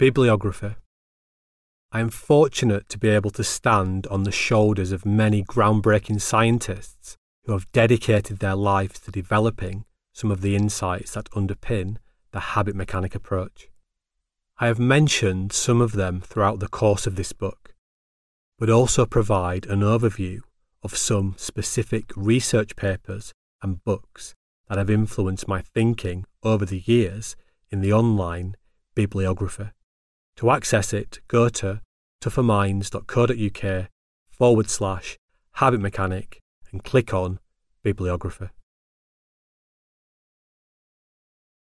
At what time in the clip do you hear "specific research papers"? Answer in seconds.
21.36-23.34